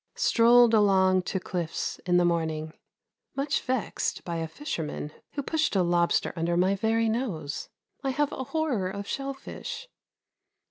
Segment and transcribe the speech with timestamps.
[0.15, 2.73] Strolled along to cliffs in the morning.
[3.35, 7.69] Much vexed by a fisherman who pushed a lobster under my very nose.
[8.03, 9.87] I have a horror of shellfish.